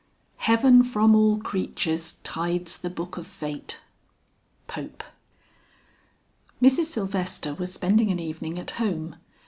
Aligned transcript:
"Heaven 0.37 0.81
from 0.81 1.13
all 1.13 1.37
creatures 1.37 2.13
tides 2.23 2.75
the 2.79 2.89
book 2.89 3.17
of 3.17 3.27
Fate." 3.27 3.81
POPE. 4.65 5.03
Mrs. 6.59 6.85
Sylvester 6.85 7.53
was 7.53 7.71
spending 7.71 8.09
an 8.09 8.17
evening 8.19 8.57
at 8.57 8.71
home. 8.71 9.17